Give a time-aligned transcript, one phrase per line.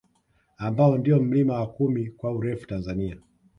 [0.57, 3.17] Ambao ndio mlima wa kumi kwa urefu Tanzania